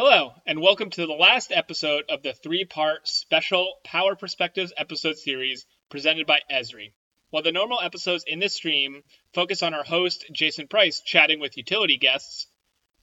Hello, 0.00 0.32
and 0.46 0.62
welcome 0.62 0.90
to 0.90 1.06
the 1.08 1.12
last 1.12 1.50
episode 1.50 2.04
of 2.08 2.22
the 2.22 2.32
three 2.32 2.64
part 2.64 3.08
special 3.08 3.80
Power 3.82 4.14
Perspectives 4.14 4.72
episode 4.76 5.18
series 5.18 5.66
presented 5.90 6.24
by 6.24 6.38
Esri. 6.48 6.92
While 7.30 7.42
the 7.42 7.50
normal 7.50 7.80
episodes 7.80 8.22
in 8.24 8.38
this 8.38 8.54
stream 8.54 9.02
focus 9.34 9.60
on 9.60 9.74
our 9.74 9.82
host, 9.82 10.24
Jason 10.30 10.68
Price, 10.68 11.00
chatting 11.00 11.40
with 11.40 11.56
utility 11.56 11.96
guests, 11.96 12.46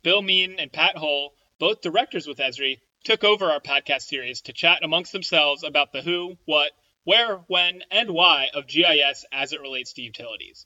Bill 0.03 0.21
Meehan 0.21 0.57
and 0.57 0.71
Pat 0.71 0.95
Hohl, 0.95 1.31
both 1.59 1.81
directors 1.81 2.27
with 2.27 2.37
Esri, 2.37 2.79
took 3.03 3.25
over 3.25 3.51
our 3.51 3.59
podcast 3.59 4.03
series 4.03 4.39
to 4.43 4.53
chat 4.53 4.81
amongst 4.81 5.11
themselves 5.11 5.65
about 5.65 5.91
the 5.91 6.01
who, 6.01 6.37
what, 6.45 6.71
where, 7.03 7.39
when, 7.47 7.83
and 7.91 8.09
why 8.11 8.47
of 8.53 8.67
GIS 8.67 9.25
as 9.33 9.51
it 9.51 9.59
relates 9.59 9.91
to 9.91 10.01
utilities. 10.01 10.65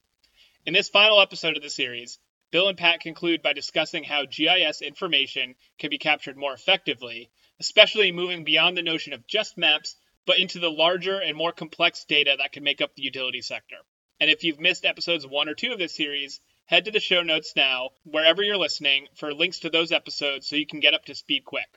In 0.64 0.75
this 0.75 0.89
final 0.89 1.21
episode 1.21 1.57
of 1.57 1.64
the 1.64 1.71
series, 1.71 2.20
Bill 2.52 2.68
and 2.68 2.77
Pat 2.77 3.02
conclude 3.02 3.41
by 3.41 3.54
discussing 3.54 4.04
how 4.04 4.25
GIS 4.25 4.82
information 4.82 5.55
can 5.77 5.89
be 5.89 6.00
captured 6.00 6.36
more 6.36 6.54
effectively, 6.54 7.29
especially 7.59 8.11
moving 8.11 8.43
beyond 8.43 8.75
the 8.75 8.82
notion 8.82 9.14
of 9.14 9.28
just 9.28 9.57
maps, 9.57 9.96
but 10.25 10.39
into 10.39 10.59
the 10.59 10.71
larger 10.71 11.20
and 11.20 11.37
more 11.37 11.51
complex 11.51 12.06
data 12.06 12.36
that 12.37 12.51
can 12.51 12.64
make 12.64 12.82
up 12.82 12.96
the 12.96 13.04
utility 13.04 13.42
sector. 13.42 13.78
And 14.20 14.32
if 14.32 14.43
you've 14.43 14.59
missed 14.59 14.86
episodes 14.86 15.28
one 15.28 15.47
or 15.47 15.54
two 15.54 15.71
of 15.71 15.79
this 15.79 15.96
series, 15.96 16.42
head 16.65 16.86
to 16.86 16.92
the 16.92 17.00
show 17.00 17.21
notes 17.21 17.54
now, 17.56 17.92
wherever 18.04 18.42
you're 18.42 18.57
listening, 18.57 19.07
for 19.15 19.34
links 19.34 19.59
to 19.59 19.70
those 19.70 19.92
episodes 19.92 20.47
so 20.47 20.56
you 20.56 20.65
can 20.65 20.79
get 20.79 20.93
up 20.93 21.06
to 21.06 21.15
speed 21.15 21.45
quick. 21.45 21.68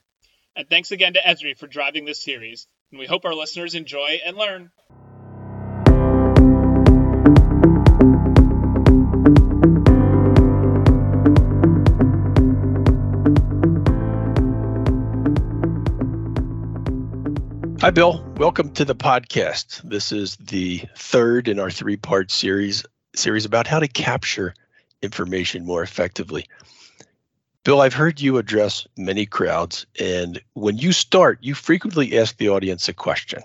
And 0.56 0.68
thanks 0.68 0.90
again 0.90 1.14
to 1.14 1.20
Esri 1.20 1.56
for 1.56 1.66
driving 1.66 2.04
this 2.04 2.22
series, 2.22 2.66
and 2.90 2.98
we 2.98 3.06
hope 3.06 3.24
our 3.24 3.34
listeners 3.34 3.74
enjoy 3.74 4.20
and 4.24 4.36
learn. 4.36 4.70
Hi, 17.82 17.90
Bill. 17.90 18.24
Welcome 18.36 18.70
to 18.74 18.84
the 18.84 18.94
podcast. 18.94 19.82
This 19.82 20.12
is 20.12 20.36
the 20.36 20.84
third 20.96 21.48
in 21.48 21.58
our 21.58 21.68
three-part 21.68 22.30
series 22.30 22.84
series 23.16 23.44
about 23.44 23.66
how 23.66 23.80
to 23.80 23.88
capture 23.88 24.54
information 25.02 25.66
more 25.66 25.82
effectively. 25.82 26.46
Bill, 27.64 27.80
I've 27.80 27.92
heard 27.92 28.20
you 28.20 28.38
address 28.38 28.86
many 28.96 29.26
crowds, 29.26 29.84
and 29.98 30.40
when 30.52 30.78
you 30.78 30.92
start, 30.92 31.40
you 31.42 31.54
frequently 31.54 32.16
ask 32.16 32.36
the 32.36 32.50
audience 32.50 32.88
a 32.88 32.92
question. 32.92 33.42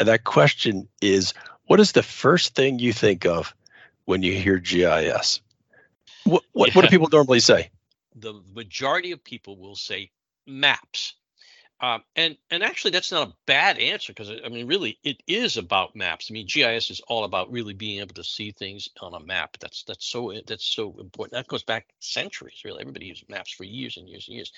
And 0.00 0.08
that 0.08 0.24
question 0.24 0.88
is, 1.00 1.32
what 1.66 1.78
is 1.78 1.92
the 1.92 2.02
first 2.02 2.56
thing 2.56 2.80
you 2.80 2.92
think 2.92 3.26
of 3.26 3.54
when 4.06 4.24
you 4.24 4.32
hear 4.32 4.58
GIS? 4.58 5.40
What, 6.24 6.42
what, 6.50 6.70
yeah. 6.70 6.74
what 6.74 6.82
do 6.82 6.88
people 6.88 7.10
normally 7.12 7.38
say? 7.38 7.70
The 8.16 8.42
majority 8.52 9.12
of 9.12 9.22
people 9.22 9.56
will 9.56 9.76
say 9.76 10.10
maps 10.48 11.14
um, 11.80 12.02
and 12.16 12.36
and 12.50 12.62
actually, 12.62 12.90
that's 12.90 13.12
not 13.12 13.28
a 13.28 13.32
bad 13.46 13.78
answer 13.78 14.12
because 14.12 14.32
I 14.44 14.48
mean, 14.48 14.66
really, 14.66 14.98
it 15.04 15.22
is 15.26 15.56
about 15.56 15.94
maps. 15.94 16.28
I 16.28 16.32
mean, 16.32 16.46
GIS 16.48 16.90
is 16.90 17.00
all 17.06 17.24
about 17.24 17.52
really 17.52 17.74
being 17.74 18.00
able 18.00 18.14
to 18.14 18.24
see 18.24 18.50
things 18.50 18.88
on 19.00 19.14
a 19.14 19.20
map. 19.20 19.56
That's 19.60 19.84
that's 19.84 20.04
so 20.04 20.32
that's 20.46 20.64
so 20.64 20.96
important. 20.98 21.34
That 21.34 21.46
goes 21.46 21.62
back 21.62 21.86
centuries. 22.00 22.62
Really, 22.64 22.80
everybody 22.80 23.06
used 23.06 23.28
maps 23.28 23.52
for 23.52 23.64
years 23.64 23.96
and 23.96 24.08
years 24.08 24.26
and 24.26 24.36
years. 24.36 24.52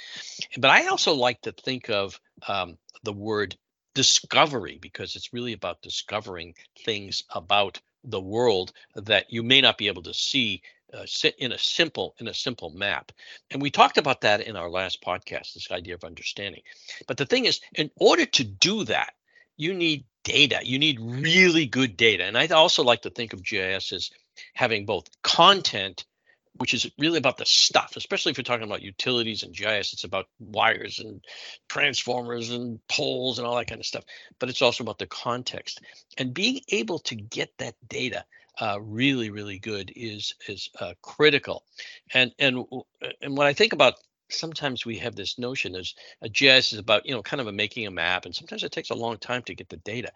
But 0.56 0.70
I 0.70 0.86
also 0.86 1.14
like 1.14 1.42
to 1.42 1.52
think 1.52 1.90
of 1.90 2.18
um, 2.48 2.78
the 3.02 3.12
word 3.12 3.54
discovery 3.94 4.78
because 4.80 5.14
it's 5.14 5.32
really 5.32 5.52
about 5.52 5.82
discovering 5.82 6.54
things 6.84 7.24
about 7.30 7.80
the 8.04 8.20
world 8.20 8.72
that 8.94 9.30
you 9.30 9.42
may 9.42 9.60
not 9.60 9.76
be 9.76 9.88
able 9.88 10.02
to 10.04 10.14
see 10.14 10.62
uh, 10.92 11.06
in 11.38 11.52
a 11.52 11.58
simple 11.58 12.14
in 12.18 12.28
a 12.28 12.34
simple 12.34 12.70
map. 12.70 13.12
And 13.50 13.62
we 13.62 13.70
talked 13.70 13.98
about 13.98 14.22
that 14.22 14.40
in 14.40 14.56
our 14.56 14.70
last 14.70 15.02
podcast 15.02 15.54
this 15.54 15.70
idea 15.70 15.94
of 15.94 16.04
understanding. 16.04 16.62
But 17.06 17.16
the 17.16 17.26
thing 17.26 17.44
is 17.44 17.60
in 17.74 17.90
order 17.96 18.26
to 18.26 18.44
do 18.44 18.84
that 18.84 19.14
you 19.56 19.74
need 19.74 20.04
data. 20.24 20.60
You 20.62 20.78
need 20.78 20.98
really 21.00 21.66
good 21.66 21.96
data. 21.96 22.24
And 22.24 22.36
i 22.36 22.46
also 22.46 22.82
like 22.82 23.02
to 23.02 23.10
think 23.10 23.34
of 23.34 23.44
gis 23.44 23.92
as 23.92 24.10
having 24.54 24.86
both 24.86 25.06
content 25.22 26.06
which 26.56 26.74
is 26.74 26.90
really 26.98 27.16
about 27.16 27.38
the 27.38 27.46
stuff, 27.46 27.94
especially 27.96 28.30
if 28.30 28.36
you're 28.36 28.44
talking 28.44 28.66
about 28.66 28.82
utilities 28.82 29.42
and 29.44 29.54
GIS. 29.54 29.94
It's 29.94 30.04
about 30.04 30.26
wires 30.38 30.98
and 30.98 31.24
transformers 31.70 32.50
and 32.50 32.86
poles 32.86 33.38
and 33.38 33.46
all 33.46 33.56
that 33.56 33.68
kind 33.68 33.80
of 33.80 33.86
stuff. 33.86 34.04
But 34.38 34.50
it's 34.50 34.60
also 34.60 34.84
about 34.84 34.98
the 34.98 35.06
context. 35.06 35.80
And 36.18 36.34
being 36.34 36.60
able 36.68 36.98
to 37.00 37.14
get 37.14 37.56
that 37.58 37.76
data 37.88 38.26
uh, 38.60 38.78
really, 38.80 39.30
really 39.30 39.58
good 39.58 39.92
is 39.96 40.34
is 40.48 40.68
uh, 40.80 40.94
critical. 41.02 41.64
And 42.14 42.32
and 42.38 42.64
and 43.20 43.36
when 43.36 43.46
I 43.46 43.52
think 43.52 43.72
about 43.72 43.94
sometimes 44.32 44.86
we 44.86 44.96
have 44.98 45.16
this 45.16 45.38
notion 45.38 45.74
as 45.74 45.94
a 46.22 46.28
GIS 46.28 46.72
is 46.72 46.78
about 46.78 47.04
you 47.06 47.12
know 47.12 47.22
kind 47.22 47.40
of 47.40 47.46
a 47.46 47.52
making 47.52 47.86
a 47.86 47.90
map, 47.90 48.24
and 48.24 48.34
sometimes 48.34 48.62
it 48.62 48.72
takes 48.72 48.90
a 48.90 48.94
long 48.94 49.18
time 49.18 49.42
to 49.42 49.54
get 49.54 49.68
the 49.68 49.76
data. 49.78 50.12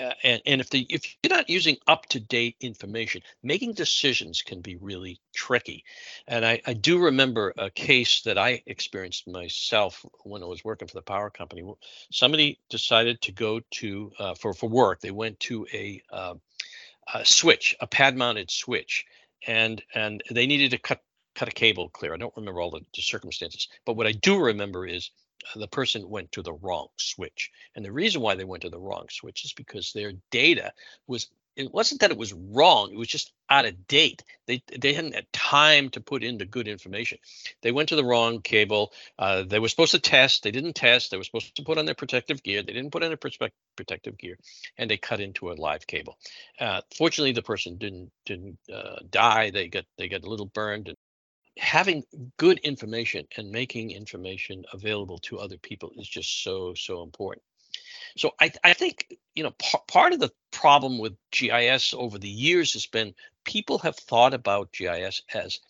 Uh, 0.00 0.12
and 0.22 0.42
and 0.44 0.60
if 0.60 0.70
the 0.70 0.86
if 0.90 1.16
you're 1.22 1.34
not 1.34 1.48
using 1.48 1.76
up 1.86 2.06
to 2.06 2.20
date 2.20 2.56
information, 2.60 3.22
making 3.42 3.72
decisions 3.72 4.42
can 4.42 4.60
be 4.60 4.76
really 4.76 5.20
tricky. 5.34 5.84
And 6.26 6.44
I, 6.44 6.60
I 6.66 6.72
do 6.74 6.98
remember 6.98 7.54
a 7.56 7.70
case 7.70 8.22
that 8.22 8.38
I 8.38 8.62
experienced 8.66 9.28
myself 9.28 10.04
when 10.24 10.42
I 10.42 10.46
was 10.46 10.64
working 10.64 10.88
for 10.88 10.94
the 10.94 11.02
power 11.02 11.30
company. 11.30 11.62
Somebody 12.10 12.58
decided 12.70 13.20
to 13.22 13.32
go 13.32 13.60
to 13.72 14.12
uh, 14.18 14.34
for 14.34 14.52
for 14.52 14.68
work. 14.68 15.00
They 15.00 15.12
went 15.12 15.38
to 15.40 15.66
a 15.72 16.02
uh, 16.10 16.34
a 17.12 17.24
switch, 17.24 17.76
a 17.80 17.86
pad 17.86 18.16
mounted 18.16 18.50
switch, 18.50 19.04
and 19.46 19.82
and 19.94 20.22
they 20.30 20.46
needed 20.46 20.70
to 20.70 20.78
cut 20.78 21.02
cut 21.34 21.48
a 21.48 21.52
cable 21.52 21.88
clear. 21.88 22.14
I 22.14 22.16
don't 22.16 22.36
remember 22.36 22.60
all 22.60 22.70
the, 22.70 22.80
the 22.94 23.02
circumstances, 23.02 23.68
but 23.84 23.96
what 23.96 24.06
I 24.06 24.12
do 24.12 24.38
remember 24.38 24.86
is 24.86 25.10
uh, 25.54 25.58
the 25.58 25.68
person 25.68 26.08
went 26.08 26.30
to 26.32 26.42
the 26.42 26.52
wrong 26.52 26.88
switch. 26.96 27.50
And 27.74 27.84
the 27.84 27.92
reason 27.92 28.22
why 28.22 28.34
they 28.34 28.44
went 28.44 28.62
to 28.62 28.70
the 28.70 28.78
wrong 28.78 29.06
switch 29.10 29.44
is 29.44 29.52
because 29.52 29.92
their 29.92 30.12
data 30.30 30.72
was 31.06 31.28
it 31.56 31.72
wasn't 31.72 32.00
that 32.00 32.10
it 32.10 32.16
was 32.16 32.32
wrong 32.32 32.92
it 32.92 32.98
was 32.98 33.08
just 33.08 33.32
out 33.50 33.66
of 33.66 33.86
date. 33.86 34.22
They 34.46 34.62
they 34.78 34.92
hadn't 34.94 35.14
had 35.14 35.32
time 35.32 35.90
to 35.90 36.00
put 36.00 36.24
in 36.24 36.38
the 36.38 36.46
good 36.46 36.66
information. 36.66 37.18
They 37.62 37.72
went 37.72 37.90
to 37.90 37.96
the 37.96 38.04
wrong 38.04 38.40
cable 38.40 38.92
uh, 39.18 39.42
they 39.42 39.58
were 39.58 39.68
supposed 39.68 39.92
to 39.92 39.98
test 39.98 40.42
they 40.42 40.50
didn't 40.50 40.74
test 40.74 41.10
they 41.10 41.16
were 41.16 41.24
supposed 41.24 41.56
to 41.56 41.62
put 41.62 41.78
on 41.78 41.86
their 41.86 41.94
protective 41.94 42.42
gear 42.42 42.62
they 42.62 42.72
didn't 42.72 42.90
put 42.90 43.02
on 43.02 43.10
their 43.10 43.50
protective 43.76 44.18
gear 44.18 44.36
and 44.78 44.90
they 44.90 44.96
cut 44.96 45.20
into 45.20 45.50
a 45.50 45.54
live 45.54 45.86
cable. 45.86 46.18
Uh, 46.58 46.80
fortunately 46.96 47.32
the 47.32 47.42
person 47.42 47.76
didn't 47.76 48.10
didn't 48.24 48.58
uh, 48.72 48.96
die 49.10 49.50
they 49.50 49.68
got 49.68 49.84
they 49.98 50.08
got 50.08 50.24
a 50.24 50.28
little 50.28 50.46
burned 50.46 50.88
and 50.88 50.96
having 51.56 52.02
good 52.36 52.58
information 52.60 53.26
and 53.36 53.50
making 53.50 53.92
information 53.92 54.64
available 54.72 55.18
to 55.18 55.38
other 55.38 55.56
people 55.58 55.92
is 55.96 56.08
just 56.08 56.42
so 56.42 56.74
so 56.74 57.02
important 57.02 57.42
so 58.16 58.32
I, 58.40 58.52
I 58.62 58.72
think 58.72 59.16
you 59.34 59.42
know 59.42 59.52
p- 59.58 59.78
part 59.88 60.12
of 60.12 60.20
the 60.20 60.30
problem 60.50 60.98
with 60.98 61.14
GIS 61.30 61.94
over 61.94 62.18
the 62.18 62.28
years 62.28 62.72
has 62.74 62.86
been 62.86 63.14
people 63.44 63.78
have 63.78 63.96
thought 63.96 64.34
about 64.34 64.72
GIS 64.72 65.22
as 65.32 65.60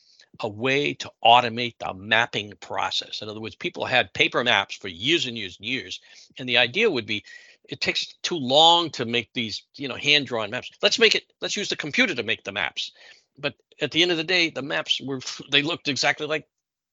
a 0.41 0.49
way 0.49 0.94
to 0.94 1.10
automate 1.25 1.75
the 1.78 1.94
mapping 1.94 2.53
process. 2.60 3.22
In 3.22 3.28
other 3.28 3.41
words, 3.41 3.55
people 3.55 3.84
had 3.84 4.12
paper 4.12 4.43
maps 4.43 4.77
for 4.77 4.88
years 4.88 5.27
and 5.27 5.38
years 5.38 5.56
and 5.59 5.69
years, 5.69 6.00
and 6.38 6.49
the 6.49 6.59
idea 6.59 6.91
would 6.91 7.06
be 7.06 7.25
it 7.69 7.81
takes 7.81 8.15
too 8.22 8.37
long 8.37 8.91
to 8.91 9.05
make 9.06 9.32
these 9.32 9.62
you 9.76 9.88
know 9.88 9.94
hand 9.94 10.26
drawn 10.26 10.50
maps. 10.50 10.71
Let's 10.82 10.99
make 10.99 11.15
it. 11.15 11.25
Let's 11.41 11.56
use 11.56 11.69
the 11.69 11.76
computer 11.76 12.15
to 12.15 12.22
make 12.22 12.44
the 12.44 12.53
maps. 12.53 12.93
But 13.38 13.55
at 13.81 13.91
the 13.91 14.03
end 14.03 14.11
of 14.11 14.16
the 14.16 14.25
day, 14.25 14.50
the 14.50 14.62
maps 14.62 15.00
were 15.00 15.21
they 15.50 15.62
looked 15.62 15.88
exactly 15.88 16.26
like 16.26 16.47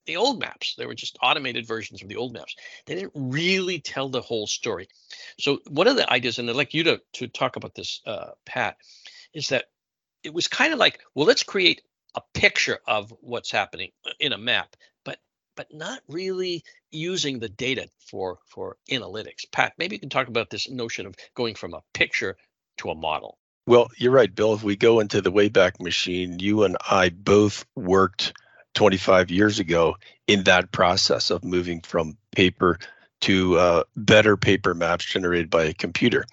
the 0.06 0.17
old 0.17 0.39
maps. 0.39 0.75
They 0.78 0.85
were 0.85 0.95
just 0.95 1.17
automated 1.22 1.67
versions 1.67 2.01
of 2.01 2.07
the 2.07 2.16
old 2.16 2.34
maps. 2.34 2.56
They 2.85 2.95
didn't 2.95 3.13
really 3.16 3.79
tell 3.79 4.09
the 4.09 4.22
whole 4.22 4.47
story. 4.47 4.88
So 5.39 5.59
one 5.69 5.88
of 5.88 5.95
the 5.95 6.12
ideas, 6.12 6.39
and 6.39 6.50
I'd 6.50 6.56
like 6.56 6.73
you 6.73 6.84
to 6.85 7.01
to 7.13 7.28
talk 7.28 7.56
about 7.56 7.75
this, 7.75 8.01
uh, 8.06 8.31
Pat, 8.45 8.78
is 9.34 9.50
that 9.50 9.66
it 10.23 10.34
was 10.34 10.47
kind 10.47 10.73
of 10.73 10.79
like, 10.79 11.00
well, 11.16 11.25
let's 11.25 11.44
create 11.44 11.81
a 12.16 12.22
picture 12.34 12.79
of 12.88 13.13
what's 13.22 13.51
happening 13.51 13.91
uh, 14.06 14.12
in 14.19 14.34
a 14.34 14.38
map, 14.38 14.75
but 15.06 15.19
but 15.56 15.73
not 15.73 16.01
really 16.07 16.63
using 16.91 17.39
the 17.39 17.50
data 17.50 17.88
for 18.09 18.39
for 18.47 18.77
analytics. 18.89 19.45
Pat, 19.51 19.74
maybe 19.77 19.95
you 19.95 20.00
can 20.00 20.09
talk 20.09 20.27
about 20.27 20.50
this 20.50 20.69
notion 20.69 21.06
of 21.06 21.15
going 21.36 21.56
from 21.56 21.74
a 21.74 21.83
picture 21.94 22.38
to 22.77 22.89
a 22.89 22.95
model. 22.95 23.38
Well, 23.68 23.89
you're 23.98 24.12
right, 24.12 24.33
Bill. 24.33 24.56
If 24.56 24.63
we 24.63 24.75
go 24.75 25.00
into 25.00 25.21
the 25.21 25.31
Wayback 25.31 25.80
Machine, 25.80 26.39
you 26.39 26.63
and 26.63 26.77
I 26.89 27.09
both 27.09 27.63
worked 27.75 28.33
25 28.73 29.31
years 29.31 29.59
ago 29.59 29.95
in 30.27 30.44
that 30.44 30.71
process 30.71 31.29
of 31.29 31.44
moving 31.44 31.81
from 31.81 32.18
paper 32.31 32.79
to 33.21 33.57
uh, 33.57 33.83
better 33.95 34.38
paper 34.38 34.73
maps 34.73 35.06
generated 35.06 35.50
by 35.50 35.63
a 35.65 35.73
computer. 35.73 36.25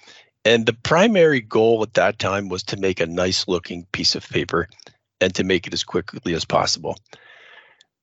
And 0.44 0.64
the 0.64 0.72
primary 0.72 1.40
goal 1.40 1.82
at 1.82 1.94
that 1.94 2.18
time 2.18 2.48
was 2.48 2.62
to 2.64 2.76
make 2.76 3.00
a 3.00 3.06
nice 3.06 3.46
looking 3.48 3.86
piece 3.92 4.14
of 4.14 4.28
paper 4.28 4.68
and 5.20 5.34
to 5.34 5.44
make 5.44 5.66
it 5.66 5.74
as 5.74 5.84
quickly 5.84 6.34
as 6.34 6.44
possible. 6.44 6.96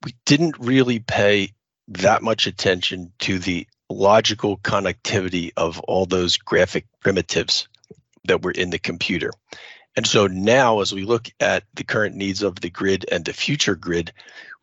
We 0.04 0.14
didn't 0.26 0.60
really 0.60 1.00
pay 1.00 1.54
that 1.88 2.22
much 2.22 2.46
attention 2.46 3.12
to 3.20 3.40
the 3.40 3.68
logical 3.90 4.58
connectivity 4.58 5.52
of 5.58 5.80
all 5.82 6.06
those 6.06 6.38
graphic 6.38 6.86
primitives 7.00 7.68
that 8.26 8.42
were 8.42 8.52
in 8.52 8.70
the 8.70 8.80
computer. 8.80 9.32
And 9.96 10.06
so 10.06 10.28
now, 10.28 10.82
as 10.82 10.94
we 10.94 11.04
look 11.04 11.30
at 11.40 11.64
the 11.74 11.84
current 11.84 12.16
needs 12.16 12.44
of 12.44 12.60
the 12.60 12.70
grid 12.70 13.06
and 13.12 13.24
the 13.24 13.34
future 13.34 13.76
grid, 13.76 14.12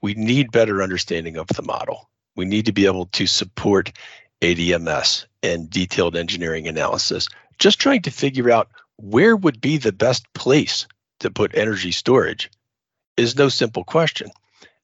we 0.02 0.14
need 0.14 0.52
better 0.52 0.82
understanding 0.82 1.36
of 1.36 1.48
the 1.48 1.62
model. 1.62 2.08
we 2.34 2.44
need 2.46 2.64
to 2.64 2.72
be 2.72 2.86
able 2.86 3.06
to 3.06 3.26
support 3.26 3.92
ADMS 4.40 5.26
and 5.42 5.68
detailed 5.68 6.16
engineering 6.16 6.66
analysis. 6.66 7.28
Just 7.58 7.78
trying 7.78 8.02
to 8.02 8.10
figure 8.10 8.50
out 8.50 8.70
where 8.96 9.36
would 9.36 9.60
be 9.60 9.76
the 9.76 9.92
best 9.92 10.32
place 10.32 10.86
to 11.20 11.30
put 11.30 11.54
energy 11.54 11.92
storage 11.92 12.50
is 13.16 13.36
no 13.36 13.48
simple 13.48 13.84
question. 13.84 14.30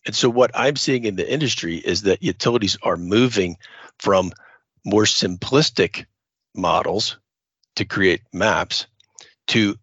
And 0.07 0.15
so, 0.15 0.29
what 0.29 0.51
I'm 0.55 0.77
seeing 0.77 1.05
in 1.05 1.17
the 1.17 1.31
industry 1.31 1.77
is 1.77 2.03
that 2.03 2.23
utilities 2.23 2.77
are 2.83 2.97
moving 2.97 3.57
from 3.99 4.33
more 4.85 5.05
simplistic 5.05 6.07
models 6.55 7.19
to 7.77 7.85
create 7.85 8.23
maps 8.33 8.87
to 9.49 9.77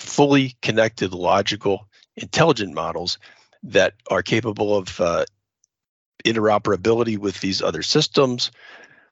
fully 0.00 0.56
connected, 0.62 1.12
logical, 1.12 1.88
intelligent 2.16 2.74
models 2.74 3.18
that 3.62 3.94
are 4.10 4.22
capable 4.22 4.76
of 4.76 5.00
uh, 5.00 5.24
interoperability 6.24 7.18
with 7.18 7.40
these 7.40 7.62
other 7.62 7.82
systems 7.82 8.50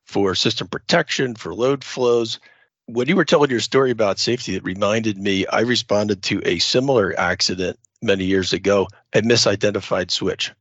for 0.04 0.34
system 0.34 0.66
protection, 0.68 1.34
for 1.34 1.54
load 1.54 1.84
flows. 1.84 2.40
When 2.86 3.06
you 3.08 3.16
were 3.16 3.24
telling 3.24 3.50
your 3.50 3.60
story 3.60 3.90
about 3.90 4.18
safety, 4.18 4.54
it 4.54 4.64
reminded 4.64 5.18
me 5.18 5.46
I 5.46 5.60
responded 5.60 6.22
to 6.24 6.40
a 6.44 6.58
similar 6.58 7.18
accident 7.18 7.78
many 8.00 8.24
years 8.24 8.52
ago, 8.52 8.88
a 9.12 9.20
misidentified 9.20 10.10
switch 10.10 10.52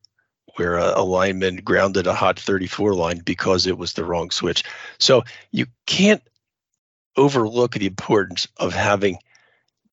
where 0.56 0.76
a, 0.76 1.00
a 1.00 1.04
lineman 1.04 1.58
grounded 1.58 2.08
a 2.08 2.14
hot 2.14 2.40
34 2.40 2.96
line 2.96 3.20
because 3.24 3.66
it 3.66 3.78
was 3.78 3.94
the 3.94 4.04
wrong 4.04 4.32
switch. 4.32 4.64
So 5.00 5.24
you 5.52 5.68
can't 5.86 6.24
overlook 7.16 7.74
the 7.74 7.86
importance 7.86 8.48
of 8.58 8.74
having 8.74 9.20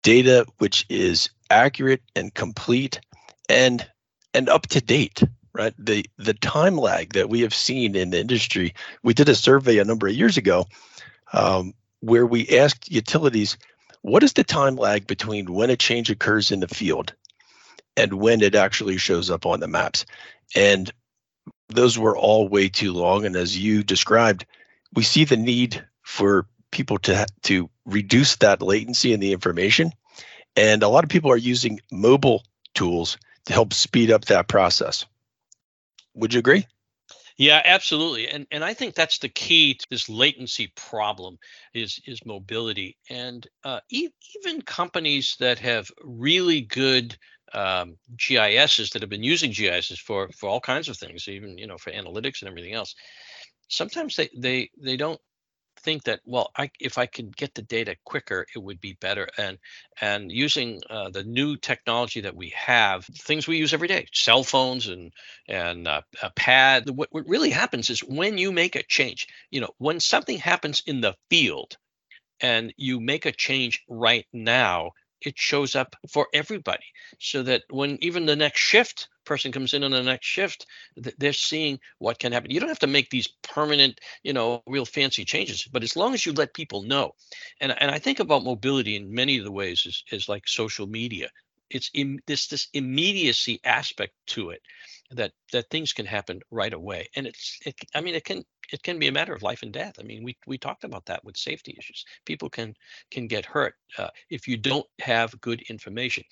data 0.05 0.47
which 0.59 0.87
is 0.89 1.31
accurate 1.51 2.03
and 2.15 2.33
complete 2.35 3.01
and 3.49 3.85
and 4.33 4.49
up 4.49 4.69
to 4.69 4.81
date 4.81 5.23
right? 5.55 5.75
The 5.79 6.05
the 6.19 6.35
time 6.35 6.77
lag 6.77 7.15
that 7.15 7.31
we 7.31 7.41
have 7.41 7.55
seen 7.55 7.97
in 7.97 8.11
the 8.11 8.21
industry 8.21 8.75
we 9.03 9.15
did 9.15 9.29
a 9.29 9.35
survey 9.35 9.79
a 9.79 9.85
number 9.85 10.07
of 10.07 10.15
years 10.15 10.37
ago 10.37 10.67
um, 11.33 11.73
where 12.01 12.27
we 12.27 12.49
asked 12.49 12.91
utilities 12.91 13.57
what 14.03 14.23
is 14.23 14.35
the 14.35 14.45
time 14.45 14.77
lag 14.77 15.07
between 15.07 15.53
when 15.53 15.71
a 15.71 15.77
change 15.77 16.11
occurs 16.11 16.53
in 16.53 16.61
the 16.61 16.69
field 16.69 17.15
and 17.97 18.15
when 18.15 18.43
it 18.43 18.55
actually 18.55 18.99
shows 18.99 19.31
up 19.31 19.47
on 19.47 19.61
the 19.61 19.69
maps? 19.69 20.05
And 20.55 20.93
those 21.69 21.99
were 21.99 22.17
all 22.17 22.49
way 22.49 22.69
too 22.69 22.93
long. 22.93 23.25
And 23.25 23.37
as 23.37 23.57
you 23.57 23.83
described 23.83 24.45
we 24.95 25.03
see 25.03 25.25
the 25.25 25.37
need 25.37 25.85
for 26.03 26.47
people 26.75 26.99
to 26.99 27.27
to 27.43 27.71
reduce 27.87 28.37
that 28.37 28.63
latency 28.63 29.13
in 29.13 29.21
the 29.21 29.33
information 29.33 29.93
and 30.57 30.83
a 30.83 30.89
lot 30.89 31.05
of 31.05 31.11
people 31.11 31.31
are 31.31 31.37
using 31.37 31.81
mobile 31.91 32.45
tools 32.75 33.19
to 33.47 33.53
help 33.53 33.73
speed 33.73 34.11
up 34.11 34.27
that 34.27 34.49
process. 34.49 35.05
Would 36.15 36.33
you 36.33 36.39
agree? 36.39 36.67
Yeah, 37.37 37.61
absolutely. 37.65 38.29
And 38.29 38.47
and 38.53 38.65
I 38.65 38.75
think 38.75 38.95
that's 38.95 39.19
the 39.19 39.29
key 39.29 39.75
to 39.75 39.87
this 39.91 40.09
latency 40.09 40.73
problem 40.77 41.39
is 41.73 42.01
is 42.07 42.25
mobility. 42.25 42.97
And 43.11 43.47
uh, 43.65 43.81
e- 43.91 44.11
even 44.37 44.63
companies 44.63 45.37
that 45.41 45.59
have 45.59 45.91
really 46.03 46.61
good 46.61 47.17
um, 47.53 47.97
GISs 48.17 48.91
that 48.91 49.03
have 49.03 49.11
been 49.11 49.25
using 49.25 49.51
GISs 49.51 49.99
for 49.99 50.31
for 50.37 50.49
all 50.49 50.61
kinds 50.61 50.89
of 50.89 50.97
things, 50.97 51.27
even 51.27 51.59
you 51.59 51.67
know 51.67 51.79
for 51.79 51.91
analytics 51.91 52.41
and 52.41 52.49
everything 52.49 52.75
else. 52.75 52.95
Sometimes 53.69 54.15
they 54.15 54.31
they 54.37 54.71
they 54.81 54.97
don't 54.97 55.21
think 55.85 56.05
that 56.05 56.21
well 56.25 56.51
I, 56.57 56.71
if 56.81 56.99
i 56.99 57.07
could 57.07 57.37
get 57.37 57.55
the 57.55 57.63
data 57.63 57.95
quicker 58.05 58.47
it 58.55 58.59
would 58.59 58.81
be 58.81 58.97
better 59.01 59.29
and 59.37 59.59
and 60.01 60.33
using 60.33 60.81
uh, 60.91 61.11
the 61.11 61.23
new 61.23 61.57
technology 61.57 62.23
that 62.23 62.35
we 62.35 62.49
have 62.57 63.05
things 63.05 63.47
we 63.47 63.59
use 63.59 63.75
every 63.75 63.89
day 63.89 64.07
cell 64.13 64.43
phones 64.43 64.89
and 64.89 65.13
and 65.47 65.87
uh, 65.87 66.01
a 66.23 66.31
pad 66.31 66.89
what, 66.91 67.09
what 67.13 67.29
really 67.29 67.51
happens 67.51 67.91
is 67.91 68.01
when 68.01 68.39
you 68.39 68.51
make 68.51 68.75
a 68.75 68.83
change 68.83 69.29
you 69.51 69.61
know 69.61 69.71
when 69.79 70.01
something 70.01 70.39
happens 70.39 70.83
in 70.87 71.01
the 71.01 71.15
field 71.31 71.77
and 72.41 72.73
you 72.77 72.99
make 72.99 73.27
a 73.27 73.33
change 73.33 73.83
right 73.89 74.27
now 74.33 74.93
it 75.25 75.39
shows 75.39 75.75
up 75.75 75.97
for 76.09 76.29
everybody 76.33 76.85
so 77.19 77.43
that 77.43 77.63
when 77.71 77.99
even 78.01 78.27
the 78.27 78.37
next 78.37 78.61
shift 78.61 79.09
person 79.25 79.53
comes 79.53 79.73
in 79.73 79.85
on 79.85 79.91
the 79.91 80.03
next 80.03 80.27
shift 80.27 80.67
they're 81.19 81.33
seeing 81.33 81.79
what 81.99 82.19
can 82.19 82.33
happen. 82.33 82.51
You 82.51 82.61
don't 82.61 82.69
have 82.69 82.79
to 82.81 82.87
make 82.87 83.11
these 83.11 83.29
permanent 83.43 84.01
you 84.23 84.33
know 84.33 84.63
real 84.67 84.85
fancy 84.85 85.25
changes 85.25 85.67
but 85.71 85.83
as 85.83 85.97
long 85.97 86.15
as 86.15 86.25
you 86.27 86.33
let 86.33 86.55
people 86.55 86.83
know. 86.83 87.13
And, 87.61 87.75
and 87.81 87.91
i 87.91 87.99
think 87.99 88.21
about 88.21 88.45
mobility 88.45 88.97
in 88.97 89.15
many 89.15 89.39
of 89.39 89.45
the 89.45 89.53
ways 89.53 89.85
is, 89.87 90.05
is 90.11 90.29
like 90.29 90.47
social 90.47 90.87
media. 90.87 91.29
It's 91.71 91.91
in 91.95 92.21
this 92.27 92.47
this 92.49 92.69
immediacy 92.73 93.61
aspect 93.65 94.13
to 94.29 94.51
it 94.51 94.61
that 95.11 95.33
that 95.53 95.71
things 95.71 95.93
can 95.93 96.07
happen 96.07 96.41
right 96.51 96.73
away. 96.73 97.09
And 97.17 97.27
it's 97.27 97.59
it, 97.65 97.75
i 97.95 98.01
mean 98.01 98.15
it 98.15 98.25
can 98.25 98.45
it 98.73 98.83
can 98.83 98.99
be 98.99 99.09
a 99.09 99.13
matter 99.13 99.35
of 99.35 99.43
life 99.43 99.63
and 99.63 99.73
death. 99.73 99.95
I 99.99 100.03
mean 100.03 100.23
we 100.25 100.37
we 100.47 100.59
talked 100.59 100.85
about 100.85 101.07
that 101.07 101.25
with 101.25 101.37
safety 101.37 101.75
issues. 101.79 102.05
People 102.25 102.51
can 102.51 102.75
can 103.11 103.27
get 103.27 103.45
hurt 103.45 103.75
uh, 103.99 104.09
if 104.31 104.49
you 104.49 104.57
don't 104.57 104.87
have 105.01 105.41
good 105.41 105.63
information. 105.63 106.25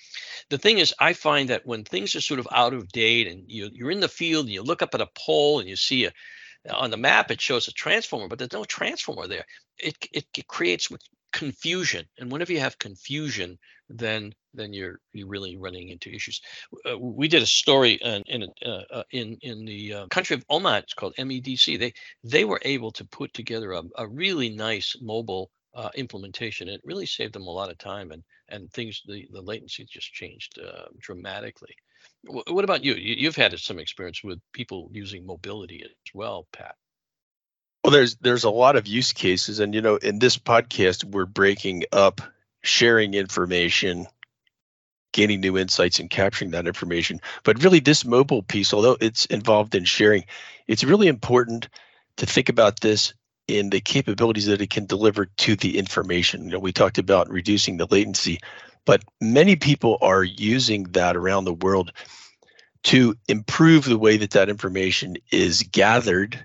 The 0.51 0.59
thing 0.59 0.79
is 0.79 0.95
i 0.99 1.13
find 1.13 1.49
that 1.49 1.67
when 1.67 1.85
things 1.85 2.15
are 2.15 2.21
sort 2.21 2.41
of 2.41 2.49
out 2.53 2.75
of 2.75 2.89
date 2.89 3.29
and 3.29 3.45
you, 3.47 3.71
you're 3.73 3.91
in 3.91 4.01
the 4.01 4.09
field 4.09 4.47
and 4.47 4.55
you 4.55 4.63
look 4.63 4.83
up 4.83 4.95
at 4.95 5.01
a 5.01 5.09
pole 5.17 5.61
and 5.61 5.69
you 5.69 5.77
see 5.77 6.07
a 6.07 6.13
on 6.71 6.91
the 6.91 6.97
map 6.97 7.31
it 7.31 7.41
shows 7.41 7.67
a 7.67 7.73
transformer 7.73 8.29
but 8.29 8.39
there's 8.39 8.53
no 8.53 8.65
transformer 8.65 9.27
there. 9.27 9.45
It, 9.79 9.97
it, 10.13 10.27
it 10.37 10.47
creates 10.47 10.91
confusion. 11.33 12.07
And 12.19 12.31
whenever 12.31 12.53
you 12.53 12.61
have 12.61 12.79
confusion 12.79 13.59
then 13.89 14.33
then 14.55 14.73
you're 14.73 15.01
you're 15.13 15.29
really 15.29 15.57
running 15.57 15.89
into 15.89 16.11
issues. 16.11 16.41
Uh, 16.89 16.99
we 16.99 17.29
did 17.29 17.43
a 17.43 17.47
story 17.47 17.93
in 17.95 18.23
in 18.27 18.47
uh, 18.65 18.83
uh, 18.91 19.03
in, 19.11 19.37
in 19.43 19.65
the 19.65 19.95
uh, 19.95 20.07
country 20.09 20.35
of 20.37 20.45
oman. 20.51 20.83
It's 20.83 20.95
called 20.95 21.15
medc 21.17 21.79
they 21.79 21.93
they 22.25 22.45
were 22.45 22.61
able 22.65 22.91
to 22.93 23.05
put 23.05 23.33
together 23.35 23.73
a, 23.73 23.83
a 23.97 24.07
really 24.07 24.51
nice 24.51 24.97
mobile 25.01 25.51
uh, 25.75 25.91
implementation. 25.95 26.69
It 26.69 26.81
really 26.85 27.07
saved 27.07 27.33
them 27.33 27.47
a 27.47 27.51
lot 27.51 27.71
of 27.71 27.79
time 27.79 28.11
and 28.13 28.23
and 28.49 28.71
things 28.73 29.03
the 29.07 29.27
the 29.33 29.41
latency 29.41 29.85
just 29.85 30.13
changed 30.13 30.59
uh, 30.59 30.87
dramatically. 30.99 31.75
What 32.25 32.65
about 32.65 32.85
you 32.85 32.95
you've 32.95 33.37
had 33.37 33.59
some 33.59 33.79
experience 33.79 34.23
with 34.25 34.41
people 34.53 34.91
using 34.93 35.25
mobility 35.27 35.83
as 35.85 35.91
well 36.15 36.47
pat 36.53 36.77
well, 37.83 37.93
there's 37.93 38.15
there's 38.17 38.45
a 38.45 38.51
lot 38.51 38.77
of 38.77 38.87
use 38.87 39.13
cases, 39.13 39.59
and 39.59 39.75
you 39.75 39.81
know, 39.81 39.97
in 39.97 40.19
this 40.19 40.39
podcast, 40.39 41.05
we're 41.05 41.27
breaking 41.27 41.85
up 41.93 42.21
sharing 42.63 43.15
information, 43.15 44.07
gaining 45.13 45.41
new 45.41 45.59
insights, 45.59 45.99
and 45.99 46.09
capturing 46.09 46.53
that 46.53 46.69
information. 46.69 47.21
But 47.43 47.63
really, 47.63 47.81
this 47.81 48.05
mobile 48.05 48.43
piece, 48.43 48.73
although 48.73 48.97
it's 49.01 49.27
involved 49.27 49.75
in 49.75 49.85
sharing, 49.85 50.25
it's 50.69 50.85
really 50.85 51.09
important 51.09 51.69
to 52.19 52.27
think 52.27 52.49
about 52.49 52.81
this 52.81 53.15
in 53.49 53.71
the 53.71 53.81
capabilities 53.81 54.47
that 54.47 54.63
it 54.63 54.71
can 54.71 54.87
deliver 54.87 55.27
to 55.27 55.57
the 55.57 55.77
information. 55.77 56.45
You 56.45 56.51
know, 56.53 56.59
we 56.61 56.73
talked 56.73 56.99
about 56.99 57.29
reducing 57.31 57.79
the 57.79 57.89
latency, 57.91 58.39
but 58.85 59.03
many 59.21 59.57
people 59.57 59.99
are 60.01 60.23
using 60.23 60.85
that 60.93 61.17
around 61.17 61.47
the 61.47 61.53
world 61.53 61.93
to 62.85 63.17
improve 63.29 63.85
the 63.85 63.99
way 63.99 64.17
that 64.19 64.31
that 64.33 64.49
information 64.49 65.17
is 65.33 65.65
gathered 65.65 66.45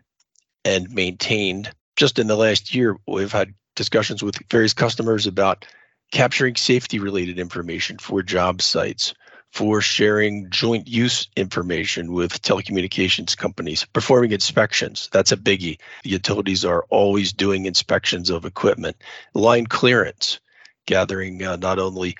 and 0.67 0.91
maintained. 0.91 1.71
Just 1.95 2.19
in 2.19 2.27
the 2.27 2.35
last 2.35 2.75
year, 2.75 2.97
we've 3.07 3.31
had 3.31 3.53
discussions 3.77 4.21
with 4.21 4.37
various 4.51 4.73
customers 4.73 5.25
about 5.25 5.65
capturing 6.11 6.57
safety 6.57 6.99
related 6.99 7.39
information 7.39 7.97
for 7.97 8.21
job 8.21 8.61
sites, 8.61 9.13
for 9.53 9.79
sharing 9.79 10.49
joint 10.49 10.85
use 10.85 11.29
information 11.37 12.11
with 12.11 12.41
telecommunications 12.41 13.35
companies, 13.37 13.85
performing 13.93 14.33
inspections. 14.33 15.07
That's 15.13 15.31
a 15.31 15.37
biggie. 15.37 15.79
The 16.03 16.09
utilities 16.09 16.65
are 16.65 16.85
always 16.89 17.31
doing 17.31 17.65
inspections 17.65 18.29
of 18.29 18.43
equipment, 18.43 18.97
line 19.33 19.67
clearance, 19.67 20.41
gathering 20.85 21.41
uh, 21.43 21.55
not 21.55 21.79
only 21.79 22.17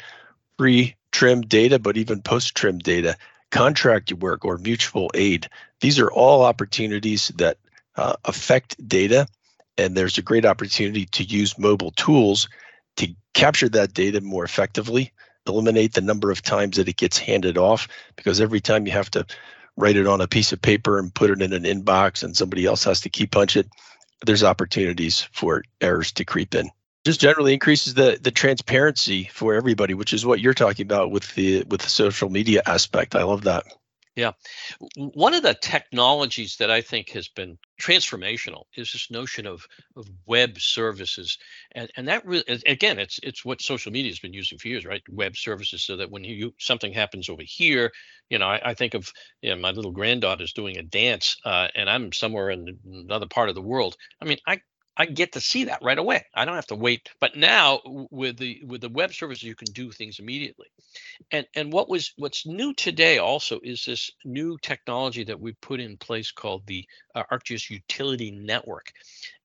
pre 0.58 0.96
trim 1.12 1.42
data, 1.42 1.80
but 1.80 1.98
even 1.98 2.22
post 2.22 2.56
trim 2.56 2.80
data, 2.80 3.18
contract 3.52 4.14
work 4.14 4.46
or 4.46 4.58
mutual 4.58 5.12
aid. 5.14 5.50
These 5.82 6.00
are 6.00 6.12
all 6.12 6.44
opportunities 6.44 7.28
that 7.36 7.58
uh, 7.98 8.16
affect 8.26 8.88
data. 8.88 9.28
And 9.78 9.96
there's 9.96 10.18
a 10.18 10.24
great 10.24 10.46
opportunity 10.46 11.06
to 11.06 11.24
use 11.24 11.60
mobile 11.60 11.92
tools 11.92 12.50
to 12.96 13.08
capture 13.34 13.70
that 13.70 13.94
data 13.94 14.22
more 14.22 14.44
effectively, 14.44 15.12
eliminate 15.48 15.94
the 15.94 16.02
number 16.02 16.32
of 16.32 16.42
times 16.42 16.78
that 16.78 16.88
it 16.88 16.98
gets 16.98 17.18
handed 17.18 17.58
off, 17.58 17.88
because 18.16 18.42
every 18.42 18.60
time 18.60 18.88
you 18.88 18.92
have 18.92 19.12
to 19.12 19.26
write 19.76 19.96
it 19.96 20.08
on 20.08 20.22
a 20.22 20.28
piece 20.28 20.52
of 20.52 20.62
paper 20.62 20.98
and 20.98 21.14
put 21.14 21.30
it 21.30 21.42
in 21.42 21.54
an 21.54 21.64
inbox 21.64 22.24
and 22.24 22.36
somebody 22.36 22.66
else 22.66 22.84
has 22.84 23.02
to 23.02 23.10
key 23.10 23.28
punch 23.28 23.56
it, 23.56 23.68
there's 24.26 24.44
opportunities 24.44 25.28
for 25.32 25.64
errors 25.80 26.12
to 26.14 26.26
creep 26.26 26.56
in. 26.56 26.70
Just 27.06 27.22
generally 27.22 27.54
increases 27.54 27.94
the 27.94 28.18
the 28.20 28.32
transparency 28.32 29.30
for 29.32 29.54
everybody, 29.54 29.94
which 29.94 30.12
is 30.12 30.26
what 30.26 30.42
you're 30.42 30.56
talking 30.56 30.86
about 30.86 31.12
with 31.12 31.34
the 31.36 31.64
with 31.70 31.82
the 31.82 31.90
social 31.90 32.30
media 32.30 32.62
aspect. 32.66 33.16
I 33.16 33.24
love 33.24 33.44
that. 33.44 33.64
Yeah. 34.18 34.32
One 34.98 35.36
of 35.36 35.44
the 35.44 35.54
technologies 35.54 36.58
that 36.58 36.72
I 36.72 36.82
think 36.82 37.12
has 37.12 37.28
been 37.30 37.60
transformational 37.82 38.64
is 38.76 38.92
this 38.92 39.12
notion 39.12 39.46
of 39.46 39.68
of 39.96 40.08
web 40.26 40.60
services. 40.60 41.38
And 41.74 41.92
and 41.96 42.08
that 42.08 42.26
really 42.26 42.44
again 42.66 43.00
it's 43.00 43.20
it's 43.24 43.46
what 43.46 43.62
social 43.62 43.92
media 43.92 44.12
has 44.12 44.20
been 44.20 44.34
using 44.34 44.58
for 44.58 44.70
years, 44.70 44.86
right? 44.86 45.04
Web 45.10 45.38
services 45.38 45.84
so 45.86 45.98
that 45.98 46.10
when 46.12 46.24
you 46.24 46.56
something 46.60 46.94
happens 46.94 47.30
over 47.30 47.44
here, 47.46 47.92
you 48.30 48.40
know, 48.40 48.48
I, 48.48 48.72
I 48.72 48.74
think 48.74 48.96
of 48.96 49.12
you 49.44 49.52
know, 49.52 49.58
my 49.62 49.72
little 49.72 49.92
granddaughter's 49.92 50.54
doing 50.54 50.78
a 50.80 50.84
dance 50.84 51.38
uh, 51.46 51.68
and 51.76 51.90
I'm 51.90 52.12
somewhere 52.12 52.50
in 52.50 52.80
another 52.86 53.28
part 53.28 53.50
of 53.50 53.56
the 53.56 53.62
world. 53.62 53.98
I 54.22 54.26
mean, 54.26 54.40
I 54.48 54.62
I 54.98 55.06
get 55.06 55.34
to 55.34 55.42
see 55.42 55.66
that 55.66 55.84
right 55.84 55.98
away. 56.00 56.26
I 56.34 56.46
don't 56.46 56.56
have 56.56 56.68
to 56.68 56.76
wait. 56.76 57.10
But 57.22 57.36
now 57.36 57.82
with 58.12 58.38
the 58.40 58.62
with 58.66 58.82
the 58.82 58.90
web 58.90 59.14
services, 59.14 59.44
you 59.44 59.56
can 59.56 59.72
do 59.74 59.92
things 59.92 60.20
immediately. 60.20 60.68
And 61.32 61.46
and 61.56 61.72
what 61.72 61.90
was 61.90 62.14
what's 62.18 62.46
new 62.46 62.74
today 62.74 63.18
also 63.18 63.60
is 63.64 63.86
this 63.86 64.12
new 64.26 64.58
technology 64.62 65.24
that 65.24 65.40
we 65.40 65.54
put 65.54 65.80
in 65.80 65.98
place 65.98 66.32
called 66.32 66.66
the 66.68 66.86
uh, 67.16 67.24
ArcGIS 67.32 67.70
Utility 67.70 68.32
Network. 68.32 68.92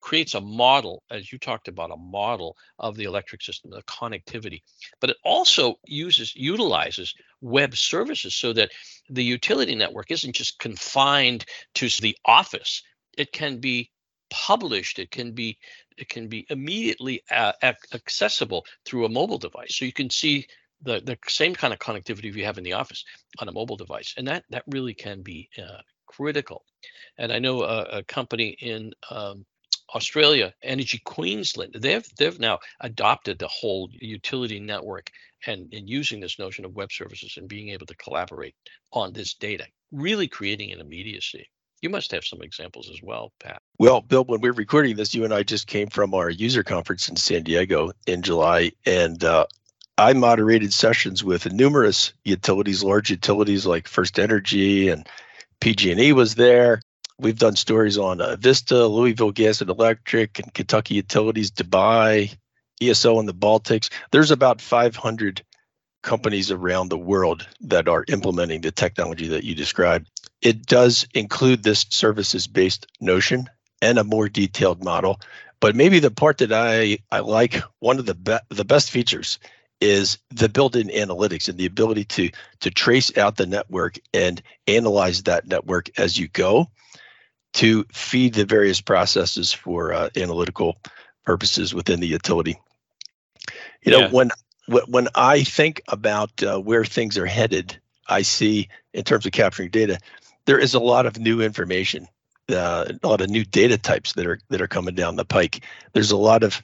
Creates 0.00 0.35
a 0.35 0.40
model, 0.40 1.02
as 1.11 1.32
you 1.32 1.38
talked 1.38 1.68
about, 1.68 1.92
a 1.92 1.97
model 1.97 2.56
of 2.78 2.97
the 2.97 3.04
electric 3.04 3.42
system, 3.42 3.71
the 3.71 3.82
connectivity. 3.82 4.62
But 5.00 5.11
it 5.11 5.16
also 5.25 5.78
uses 5.87 6.35
utilizes 6.35 7.14
web 7.40 7.76
services 7.76 8.35
so 8.35 8.52
that 8.52 8.71
the 9.09 9.25
utility 9.25 9.75
network 9.75 10.11
isn't 10.11 10.35
just 10.35 10.59
confined 10.59 11.44
to 11.75 11.88
the 12.00 12.16
office. 12.25 12.82
It 13.16 13.32
can 13.32 13.59
be 13.59 13.90
published 14.32 14.99
it 14.99 15.11
can 15.11 15.32
be 15.32 15.59
it 15.99 16.09
can 16.09 16.26
be 16.26 16.47
immediately 16.49 17.23
uh, 17.30 17.52
accessible 17.92 18.64
through 18.87 19.04
a 19.04 19.09
mobile 19.09 19.37
device 19.37 19.76
so 19.76 19.85
you 19.85 19.92
can 19.92 20.09
see 20.09 20.47
the 20.83 21.01
the 21.01 21.19
same 21.29 21.55
kind 21.55 21.73
of 21.73 21.79
connectivity 21.79 22.33
you 22.35 22.45
have 22.45 22.59
in 22.59 22.65
the 22.65 22.73
office 22.73 23.05
on 23.39 23.49
a 23.49 23.53
mobile 23.53 23.77
device 23.77 24.15
and 24.17 24.27
that 24.27 24.45
that 24.51 24.65
really 24.69 24.95
can 24.95 25.23
be 25.23 25.49
uh, 25.59 25.81
critical 26.07 26.65
and 27.19 27.33
i 27.33 27.39
know 27.39 27.62
a, 27.62 27.83
a 27.99 28.03
company 28.05 28.57
in 28.61 28.93
um, 29.11 29.45
Australia, 29.95 30.55
Energy 30.62 31.01
Queensland, 31.05 31.77
they've 31.79 32.07
they've 32.17 32.41
now 32.41 32.59
adopted 32.81 33.39
the 33.39 33.49
whole 33.49 33.91
utility 33.93 34.59
network 34.59 35.11
and, 35.47 35.73
and 35.73 35.89
using 35.89 36.21
this 36.21 36.39
notion 36.39 36.65
of 36.65 36.75
web 36.75 36.91
services 36.93 37.35
and 37.37 37.49
being 37.49 37.71
able 37.71 37.87
to 37.87 37.97
collaborate 37.97 38.55
on 38.93 39.12
this 39.12 39.35
data, 39.35 39.67
really 39.91 40.29
creating 40.29 40.73
an 40.73 40.81
immediacy. 40.81 41.49
You 41.83 41.91
must 41.91 42.12
have 42.12 42.25
some 42.25 42.43
examples 42.43 42.89
as 42.91 43.01
well, 43.03 43.33
Pat. 43.41 43.61
Well, 43.79 44.01
Bill, 44.01 44.25
when 44.25 44.41
we're 44.41 44.53
recording 44.53 44.95
this, 44.95 45.15
you 45.15 45.25
and 45.25 45.35
I 45.35 45.43
just 45.43 45.67
came 45.67 45.89
from 45.89 46.15
our 46.15 46.31
user 46.31 46.62
conference 46.62 47.09
in 47.09 47.17
San 47.17 47.43
Diego 47.43 47.91
in 48.07 48.23
July, 48.23 48.71
and 48.87 49.23
uh, 49.25 49.47
I 50.02 50.14
moderated 50.14 50.75
sessions 50.75 51.23
with 51.23 51.52
numerous 51.52 52.12
utilities, 52.25 52.82
large 52.82 53.09
utilities 53.09 53.66
like 53.66 53.87
First 53.87 54.18
Energy 54.18 54.88
and 54.88 55.09
PG&E 55.61 56.12
was 56.12 56.35
there. 56.35 56.82
We've 57.21 57.38
done 57.38 57.54
stories 57.54 57.99
on 57.99 58.21
uh, 58.21 58.35
Vista, 58.35 58.88
Louisville 58.88 59.30
Gas 59.30 59.61
and 59.61 59.71
Electric, 59.71 60.40
and 60.40 60.52
Kentucky 60.52 60.97
Utilities, 60.97 61.52
Dubai, 61.52 62.37
ESO 62.80 63.21
in 63.21 63.26
the 63.26 63.32
Baltics. 63.32 63.90
There's 64.11 64.32
about 64.32 64.61
500 64.61 65.44
companies 66.02 66.50
around 66.50 66.88
the 66.88 66.99
world 66.99 67.47
that 67.61 67.87
are 67.87 68.04
implementing 68.09 68.62
the 68.62 68.73
technology 68.73 69.28
that 69.28 69.44
you 69.44 69.54
described. 69.54 70.09
It 70.40 70.66
does 70.66 71.06
include 71.14 71.62
this 71.62 71.87
services 71.90 72.49
based 72.49 72.88
notion 73.00 73.49
and 73.80 73.99
a 73.99 74.04
more 74.04 74.28
detailed 74.28 74.82
model. 74.82 75.21
But 75.61 75.76
maybe 75.76 76.00
the 76.00 76.11
part 76.11 76.38
that 76.38 76.52
I, 76.52 76.99
I 77.12 77.21
like, 77.21 77.62
one 77.78 78.00
of 78.00 78.06
the, 78.06 78.16
be- 78.16 78.38
the 78.49 78.64
best 78.64 78.90
features 78.90 79.38
is 79.83 80.17
the 80.31 80.49
built-in 80.49 80.87
analytics 80.89 81.49
and 81.49 81.59
the 81.59 81.67
ability 81.67 82.05
to 82.05 82.31
to 82.61 82.71
trace 82.71 83.17
out 83.19 83.37
the 83.37 83.47
network 83.47 83.99
and 84.15 84.41
analyze 84.69 85.25
that 85.25 85.47
network 85.47 85.91
as 85.99 86.17
you 86.17 86.29
go 86.29 86.69
to 87.53 87.85
feed 87.93 88.33
the 88.35 88.45
various 88.45 88.81
processes 88.81 89.53
for 89.53 89.93
uh, 89.93 90.09
analytical 90.17 90.79
purposes 91.25 91.75
within 91.75 91.99
the 91.99 92.07
utility. 92.07 92.59
You 93.83 93.93
know, 93.93 93.99
yeah. 93.99 94.11
when 94.11 94.31
when 94.87 95.09
I 95.17 95.43
think 95.43 95.83
about 95.89 96.43
uh, 96.43 96.61
where 96.61 96.85
things 96.85 97.19
are 97.19 97.27
headed, 97.27 97.77
I 98.09 98.23
see 98.23 98.69
in 98.95 99.03
terms 99.03 99.27
of 99.27 99.33
capturing 99.33 99.71
data, 99.71 99.99
there 100.45 100.59
is 100.59 100.75
a 100.75 100.81
lot 100.81 101.07
of 101.07 101.19
new 101.19 101.41
information, 101.41 102.07
uh, 102.51 102.87
a 103.03 103.07
lot 103.07 103.21
of 103.21 103.31
new 103.31 103.45
data 103.45 103.79
types 103.79 104.12
that 104.12 104.27
are 104.27 104.39
that 104.51 104.61
are 104.61 104.69
coming 104.69 104.95
down 104.95 105.17
the 105.17 105.25
pike. 105.25 105.65
There's 105.93 106.12
a 106.12 106.17
lot 106.17 106.45
of 106.45 106.62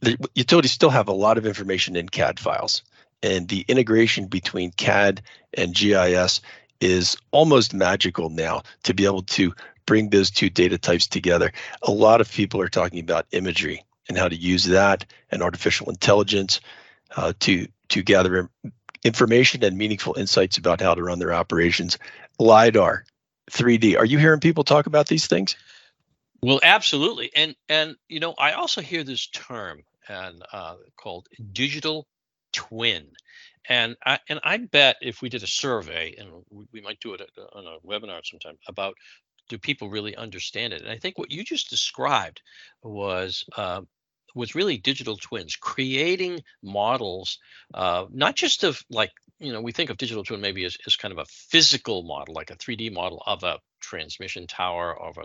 the 0.00 0.18
utilities 0.34 0.72
still 0.72 0.90
have 0.90 1.08
a 1.08 1.12
lot 1.12 1.38
of 1.38 1.46
information 1.46 1.96
in 1.96 2.08
CAD 2.08 2.38
files, 2.38 2.82
and 3.22 3.48
the 3.48 3.64
integration 3.68 4.26
between 4.26 4.70
CAD 4.72 5.22
and 5.56 5.74
GIS 5.74 6.40
is 6.80 7.16
almost 7.30 7.72
magical 7.74 8.30
now 8.30 8.62
to 8.82 8.94
be 8.94 9.04
able 9.04 9.22
to 9.22 9.54
bring 9.86 10.10
those 10.10 10.30
two 10.30 10.50
data 10.50 10.78
types 10.78 11.06
together. 11.06 11.52
A 11.82 11.90
lot 11.90 12.20
of 12.20 12.30
people 12.30 12.60
are 12.60 12.68
talking 12.68 13.00
about 13.00 13.26
imagery 13.32 13.84
and 14.08 14.18
how 14.18 14.28
to 14.28 14.36
use 14.36 14.64
that 14.64 15.04
and 15.30 15.42
artificial 15.42 15.88
intelligence 15.88 16.60
uh, 17.16 17.32
to 17.40 17.66
to 17.88 18.02
gather 18.02 18.48
information 19.04 19.62
and 19.62 19.76
meaningful 19.76 20.14
insights 20.18 20.56
about 20.56 20.80
how 20.80 20.94
to 20.94 21.02
run 21.02 21.18
their 21.18 21.34
operations. 21.34 21.98
LIDAR, 22.38 23.04
3D. 23.50 23.98
Are 23.98 24.06
you 24.06 24.18
hearing 24.18 24.40
people 24.40 24.64
talk 24.64 24.86
about 24.86 25.06
these 25.06 25.26
things? 25.26 25.56
Well, 26.44 26.60
absolutely. 26.62 27.30
And 27.34 27.56
and 27.68 27.96
you 28.08 28.20
know, 28.20 28.34
I 28.38 28.52
also 28.52 28.80
hear 28.82 29.02
this 29.04 29.26
term 29.28 29.82
and 30.08 30.42
uh, 30.52 30.76
called 30.96 31.26
digital 31.52 32.06
twin. 32.52 33.10
And 33.68 33.96
I 34.04 34.18
and 34.28 34.40
I 34.44 34.58
bet 34.58 34.96
if 35.00 35.22
we 35.22 35.30
did 35.30 35.42
a 35.42 35.46
survey, 35.46 36.14
and 36.18 36.30
we, 36.50 36.66
we 36.72 36.80
might 36.82 37.00
do 37.00 37.14
it 37.14 37.22
on 37.54 37.66
a 37.66 37.78
webinar 37.86 38.20
sometime 38.24 38.58
about 38.68 38.94
do 39.48 39.58
people 39.58 39.90
really 39.90 40.16
understand 40.16 40.72
it? 40.74 40.82
And 40.82 40.90
I 40.90 40.98
think 40.98 41.18
what 41.18 41.30
you 41.30 41.44
just 41.44 41.70
described 41.70 42.42
was 42.82 43.44
uh, 43.56 43.82
was 44.34 44.54
really 44.54 44.78
digital 44.78 45.16
twins, 45.16 45.56
creating 45.56 46.40
models, 46.62 47.38
uh, 47.74 48.06
not 48.12 48.36
just 48.36 48.64
of 48.64 48.82
like, 48.90 49.12
you 49.40 49.52
know, 49.52 49.60
we 49.60 49.72
think 49.72 49.90
of 49.90 49.96
digital 49.96 50.24
twin 50.24 50.40
maybe 50.40 50.64
as, 50.64 50.76
as 50.86 50.96
kind 50.96 51.12
of 51.12 51.18
a 51.18 51.24
physical 51.26 52.02
model, 52.02 52.34
like 52.34 52.50
a 52.50 52.56
3D 52.56 52.92
model 52.92 53.22
of 53.26 53.42
a 53.42 53.58
transmission 53.80 54.46
tower 54.46 54.98
of 55.00 55.18
a, 55.18 55.24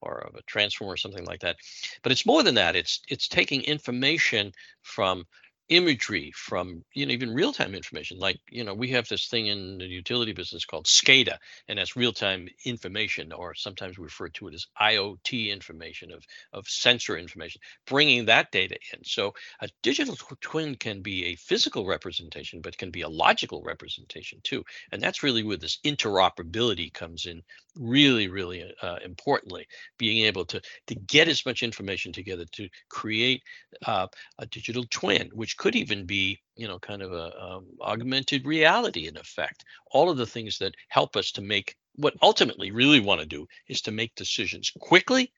or 0.00 0.18
of 0.26 0.34
a 0.34 0.42
transformer 0.42 0.94
or 0.94 0.96
something 0.96 1.24
like 1.24 1.40
that. 1.40 1.56
But 2.02 2.12
it's 2.12 2.26
more 2.26 2.42
than 2.42 2.56
that. 2.56 2.76
It's 2.76 3.00
it's 3.08 3.28
taking 3.28 3.62
information 3.62 4.52
from 4.82 5.24
imagery 5.68 6.32
from 6.34 6.84
you 6.92 7.06
know 7.06 7.12
even 7.12 7.32
real-time 7.32 7.74
information 7.74 8.18
like 8.18 8.38
you 8.50 8.64
know 8.64 8.74
we 8.74 8.88
have 8.88 9.08
this 9.08 9.28
thing 9.28 9.46
in 9.46 9.78
the 9.78 9.86
utility 9.86 10.32
business 10.32 10.64
called 10.64 10.86
SCADA 10.86 11.38
and 11.68 11.78
that's 11.78 11.96
real-time 11.96 12.48
information 12.64 13.32
or 13.32 13.54
sometimes 13.54 13.98
we 13.98 14.04
refer 14.04 14.28
to 14.28 14.48
it 14.48 14.54
as 14.54 14.66
IoT 14.80 15.50
information 15.50 16.12
of 16.12 16.24
of 16.52 16.68
sensor 16.68 17.16
information 17.16 17.60
bringing 17.86 18.26
that 18.26 18.50
data 18.50 18.76
in. 18.92 19.04
So 19.04 19.34
a 19.60 19.68
digital 19.82 20.16
twin 20.40 20.74
can 20.74 21.00
be 21.00 21.26
a 21.26 21.36
physical 21.36 21.86
representation 21.86 22.60
but 22.60 22.76
can 22.76 22.90
be 22.90 23.02
a 23.02 23.08
logical 23.08 23.62
representation 23.62 24.40
too. 24.42 24.64
And 24.90 25.00
that's 25.00 25.22
really 25.22 25.42
where 25.42 25.56
this 25.56 25.78
interoperability 25.84 26.92
comes 26.92 27.26
in 27.26 27.42
really 27.76 28.28
really 28.28 28.70
uh, 28.82 28.96
importantly 29.04 29.66
being 29.96 30.26
able 30.26 30.44
to 30.44 30.60
to 30.86 30.94
get 30.94 31.28
as 31.28 31.46
much 31.46 31.62
information 31.62 32.12
together 32.12 32.44
to 32.52 32.68
create 32.90 33.42
uh, 33.86 34.06
a 34.38 34.46
digital 34.46 34.84
twin 34.90 35.30
which 35.32 35.51
could 35.54 35.76
even 35.76 36.04
be 36.04 36.38
you 36.56 36.66
know 36.68 36.78
kind 36.78 37.02
of 37.02 37.12
a 37.12 37.42
um, 37.42 37.66
augmented 37.80 38.46
reality 38.46 39.08
in 39.08 39.16
effect 39.16 39.64
all 39.90 40.10
of 40.10 40.16
the 40.16 40.26
things 40.26 40.58
that 40.58 40.74
help 40.88 41.16
us 41.16 41.32
to 41.32 41.42
make 41.42 41.76
what 41.96 42.14
ultimately 42.22 42.70
really 42.70 43.00
want 43.00 43.20
to 43.20 43.26
do 43.26 43.46
is 43.68 43.80
to 43.80 43.92
make 43.92 44.14
decisions 44.14 44.72
quickly 44.80 45.32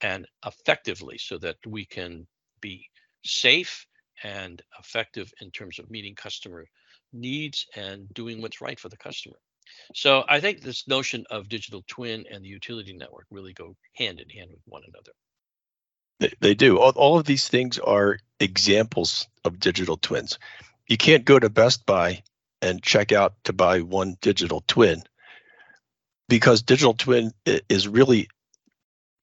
and 0.00 0.26
effectively 0.46 1.18
so 1.18 1.38
that 1.38 1.56
we 1.66 1.84
can 1.84 2.26
be 2.60 2.88
safe 3.24 3.86
and 4.24 4.62
effective 4.78 5.32
in 5.40 5.50
terms 5.50 5.78
of 5.78 5.90
meeting 5.90 6.14
customer 6.14 6.64
needs 7.12 7.66
and 7.76 8.12
doing 8.14 8.40
what's 8.40 8.60
right 8.60 8.80
for 8.80 8.88
the 8.88 8.96
customer 8.96 9.36
so 9.94 10.24
I 10.28 10.40
think 10.40 10.60
this 10.60 10.88
notion 10.88 11.24
of 11.30 11.48
digital 11.48 11.84
twin 11.86 12.26
and 12.30 12.44
the 12.44 12.48
utility 12.48 12.92
network 12.92 13.26
really 13.30 13.52
go 13.52 13.76
hand 13.94 14.20
in 14.20 14.28
hand 14.28 14.50
with 14.50 14.62
one 14.66 14.82
another. 14.86 15.12
They, 16.40 16.54
do. 16.54 16.78
All, 16.78 16.92
all 16.96 17.18
of 17.18 17.26
these 17.26 17.48
things 17.48 17.78
are 17.78 18.18
examples 18.40 19.28
of 19.44 19.60
digital 19.60 19.96
twins. 19.96 20.38
You 20.88 20.96
can't 20.96 21.24
go 21.24 21.38
to 21.38 21.48
Best 21.48 21.86
Buy 21.86 22.22
and 22.60 22.82
check 22.82 23.12
out 23.12 23.34
to 23.44 23.52
buy 23.52 23.80
one 23.80 24.16
digital 24.20 24.62
twin 24.66 25.02
because 26.28 26.62
digital 26.62 26.94
twin 26.94 27.32
is 27.44 27.88
really 27.88 28.28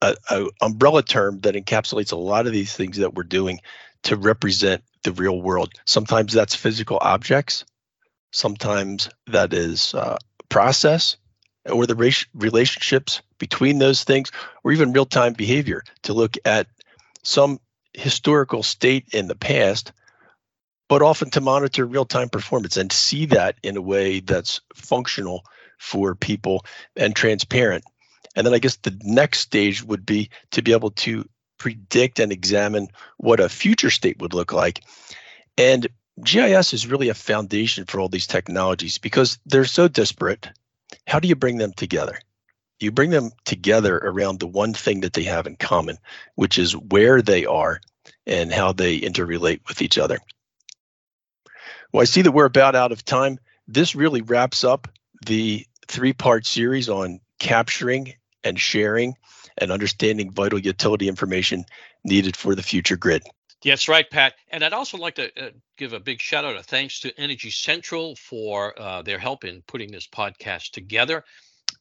a, 0.01 0.15
a, 0.29 0.45
umbrella 0.61 1.03
term 1.03 1.39
that 1.39 1.55
encapsulates 1.55 2.11
a 2.11 2.17
lot 2.17 2.47
of 2.47 2.53
these 2.53 2.73
things 2.73 2.97
that 2.97 3.13
we're 3.13 3.23
doing 3.23 3.59
to 4.03 4.15
represent 4.15 4.83
the 5.03 5.11
real 5.11 5.41
world. 5.41 5.71
Sometimes 5.85 6.33
that's 6.33 6.55
physical 6.55 6.99
objects. 7.01 7.65
Sometimes 8.31 9.09
that 9.27 9.53
is 9.53 9.93
uh, 9.93 10.17
process 10.49 11.17
or 11.65 11.85
the 11.85 12.25
relationships 12.33 13.21
between 13.37 13.79
those 13.79 14.03
things, 14.03 14.31
or 14.63 14.71
even 14.71 14.93
real 14.93 15.05
time 15.05 15.33
behavior 15.33 15.83
to 16.03 16.13
look 16.13 16.37
at 16.45 16.67
some 17.23 17.59
historical 17.93 18.63
state 18.63 19.07
in 19.13 19.27
the 19.27 19.35
past, 19.35 19.91
but 20.87 21.01
often 21.01 21.29
to 21.31 21.41
monitor 21.41 21.85
real 21.85 22.05
time 22.05 22.29
performance 22.29 22.77
and 22.77 22.91
see 22.91 23.25
that 23.27 23.55
in 23.63 23.77
a 23.77 23.81
way 23.81 24.19
that's 24.19 24.61
functional 24.73 25.43
for 25.77 26.15
people 26.15 26.65
and 26.95 27.15
transparent. 27.15 27.83
And 28.35 28.45
then 28.45 28.53
I 28.53 28.59
guess 28.59 28.77
the 28.77 28.97
next 29.03 29.39
stage 29.39 29.83
would 29.83 30.05
be 30.05 30.29
to 30.51 30.61
be 30.61 30.71
able 30.71 30.91
to 30.91 31.27
predict 31.57 32.19
and 32.19 32.31
examine 32.31 32.87
what 33.17 33.39
a 33.39 33.49
future 33.49 33.89
state 33.89 34.19
would 34.19 34.33
look 34.33 34.53
like. 34.53 34.83
And 35.57 35.87
GIS 36.23 36.73
is 36.73 36.87
really 36.87 37.09
a 37.09 37.13
foundation 37.13 37.85
for 37.85 37.99
all 37.99 38.09
these 38.09 38.27
technologies 38.27 38.97
because 38.97 39.39
they're 39.45 39.65
so 39.65 39.87
disparate. 39.87 40.49
How 41.07 41.19
do 41.19 41.27
you 41.27 41.35
bring 41.35 41.57
them 41.57 41.73
together? 41.73 42.19
You 42.79 42.91
bring 42.91 43.09
them 43.09 43.31
together 43.45 43.97
around 43.97 44.39
the 44.39 44.47
one 44.47 44.73
thing 44.73 45.01
that 45.01 45.13
they 45.13 45.23
have 45.23 45.47
in 45.47 45.55
common, 45.57 45.97
which 46.35 46.57
is 46.57 46.75
where 46.75 47.21
they 47.21 47.45
are 47.45 47.81
and 48.25 48.53
how 48.53 48.71
they 48.71 48.99
interrelate 48.99 49.67
with 49.67 49.81
each 49.81 49.97
other. 49.97 50.19
Well, 51.91 52.01
I 52.01 52.05
see 52.05 52.21
that 52.21 52.31
we're 52.31 52.45
about 52.45 52.75
out 52.75 52.91
of 52.91 53.03
time. 53.03 53.39
This 53.67 53.95
really 53.95 54.21
wraps 54.21 54.63
up 54.63 54.87
the 55.25 55.65
three 55.87 56.13
part 56.13 56.45
series 56.45 56.87
on 56.87 57.19
capturing 57.39 58.13
and 58.43 58.59
sharing 58.59 59.15
and 59.57 59.71
understanding 59.71 60.31
vital 60.31 60.59
utility 60.59 61.07
information 61.07 61.65
needed 62.03 62.35
for 62.35 62.55
the 62.55 62.63
future 62.63 62.95
grid. 62.95 63.23
That's 63.63 63.89
right, 63.89 64.09
Pat. 64.09 64.35
And 64.49 64.63
I'd 64.63 64.71
also 64.71 64.97
like 64.97 65.15
to 65.15 65.47
uh, 65.47 65.49
give 65.77 65.91
a 65.91 65.99
big 65.99 66.21
shout 66.21 66.45
out 66.45 66.55
of 66.55 66.65
thanks 66.65 67.01
to 67.01 67.19
Energy 67.19 67.51
Central 67.51 68.15
for 68.15 68.79
uh, 68.79 69.01
their 69.01 69.19
help 69.19 69.43
in 69.43 69.61
putting 69.63 69.91
this 69.91 70.07
podcast 70.07 70.71
together, 70.71 71.25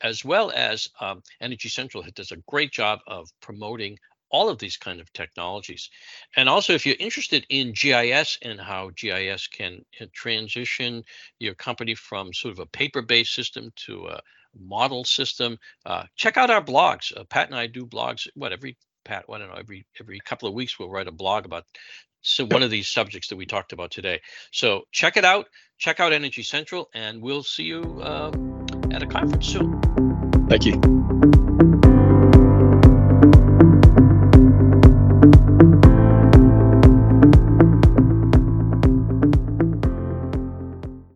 as 0.02 0.24
well 0.24 0.52
as 0.54 0.88
um, 1.00 1.22
Energy 1.40 1.68
Central 1.68 2.04
does 2.14 2.32
a 2.32 2.42
great 2.48 2.72
job 2.72 3.00
of 3.06 3.28
promoting 3.40 3.98
all 4.30 4.48
of 4.48 4.58
these 4.58 4.76
kind 4.76 5.00
of 5.00 5.12
technologies. 5.12 5.90
And 6.36 6.48
also, 6.48 6.74
if 6.74 6.84
you're 6.84 6.96
interested 6.98 7.46
in 7.48 7.72
GIS 7.72 8.38
and 8.42 8.60
how 8.60 8.90
GIS 8.94 9.46
can 9.46 9.84
uh, 10.00 10.06
transition 10.12 11.02
your 11.38 11.54
company 11.54 11.94
from 11.94 12.32
sort 12.32 12.52
of 12.52 12.58
a 12.58 12.66
paper-based 12.66 13.34
system 13.34 13.72
to 13.86 14.06
a 14.08 14.20
model 14.58 15.04
system, 15.04 15.58
uh, 15.86 16.04
check 16.16 16.36
out 16.36 16.50
our 16.50 16.62
blogs. 16.62 17.16
Uh, 17.16 17.24
Pat 17.24 17.46
and 17.46 17.56
I 17.56 17.66
do 17.66 17.86
blogs, 17.86 18.26
what, 18.34 18.52
every, 18.52 18.76
Pat, 19.04 19.24
I 19.32 19.38
don't 19.38 19.48
know, 19.48 19.54
every, 19.54 19.86
every 20.00 20.20
couple 20.20 20.48
of 20.48 20.54
weeks 20.54 20.78
we'll 20.78 20.90
write 20.90 21.08
a 21.08 21.12
blog 21.12 21.46
about 21.46 21.64
so 22.20 22.44
one 22.46 22.62
of 22.62 22.70
these 22.70 22.88
subjects 22.88 23.28
that 23.28 23.36
we 23.36 23.46
talked 23.46 23.72
about 23.72 23.90
today. 23.90 24.20
So 24.52 24.82
check 24.92 25.16
it 25.16 25.24
out. 25.24 25.46
Check 25.78 26.00
out 26.00 26.12
Energy 26.12 26.42
Central, 26.42 26.90
and 26.92 27.22
we'll 27.22 27.44
see 27.44 27.62
you 27.62 28.00
um, 28.02 28.57
at 28.92 29.02
a 29.02 29.06
conference 29.06 29.46
soon. 29.46 29.80
Thank 30.48 30.66
you. 30.66 31.17